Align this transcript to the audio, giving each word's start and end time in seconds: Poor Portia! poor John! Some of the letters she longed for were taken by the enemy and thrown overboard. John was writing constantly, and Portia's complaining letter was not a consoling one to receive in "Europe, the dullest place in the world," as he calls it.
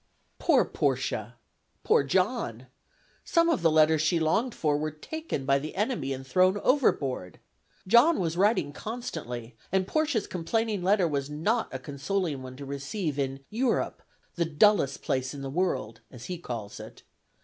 Poor 0.39 0.65
Portia! 0.65 1.35
poor 1.83 2.03
John! 2.03 2.65
Some 3.23 3.49
of 3.49 3.61
the 3.61 3.69
letters 3.69 4.01
she 4.01 4.19
longed 4.19 4.55
for 4.55 4.75
were 4.75 4.89
taken 4.89 5.45
by 5.45 5.59
the 5.59 5.75
enemy 5.75 6.11
and 6.11 6.25
thrown 6.25 6.57
overboard. 6.63 7.37
John 7.87 8.19
was 8.19 8.35
writing 8.35 8.73
constantly, 8.73 9.55
and 9.71 9.85
Portia's 9.85 10.25
complaining 10.25 10.81
letter 10.81 11.07
was 11.07 11.29
not 11.29 11.71
a 11.71 11.77
consoling 11.77 12.41
one 12.41 12.55
to 12.57 12.65
receive 12.65 13.19
in 13.19 13.41
"Europe, 13.51 14.01
the 14.37 14.45
dullest 14.45 15.03
place 15.03 15.35
in 15.35 15.43
the 15.43 15.51
world," 15.51 16.01
as 16.09 16.25
he 16.25 16.39
calls 16.39 16.79
it. 16.79 17.03